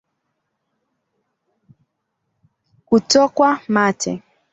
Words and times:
Kutokwa 2.87 3.49
mate 3.67 4.11